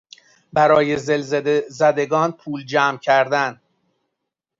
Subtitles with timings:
[0.53, 3.61] برای زلزله زدگان پول جمع کردن